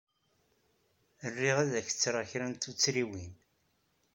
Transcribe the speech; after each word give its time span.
Riɣ 1.35 1.57
ad 1.59 1.73
k-ttreɣ 1.87 2.23
kra 2.31 2.47
n 2.47 2.53
tuttriwin. 2.55 3.33